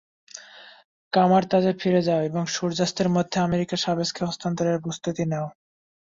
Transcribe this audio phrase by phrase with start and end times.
[1.13, 5.47] কামার-তাজে ফিরে যাও, এবং সূর্যাস্তের মধ্যে আমেরিকা শাভেজকে হস্তান্তরের প্রস্তুতি নেও।